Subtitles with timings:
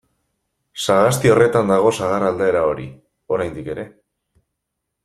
[0.85, 2.89] Sagasti horretan dago sagar aldaera hori,
[3.39, 3.89] oraindik ere.